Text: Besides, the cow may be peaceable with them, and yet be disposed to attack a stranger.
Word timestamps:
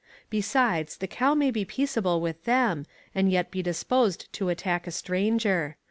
Besides, 0.31 0.97
the 0.97 1.05
cow 1.05 1.35
may 1.35 1.51
be 1.51 1.63
peaceable 1.63 2.21
with 2.21 2.45
them, 2.45 2.87
and 3.13 3.29
yet 3.31 3.51
be 3.51 3.61
disposed 3.61 4.33
to 4.33 4.49
attack 4.49 4.87
a 4.87 4.91
stranger. 4.91 5.77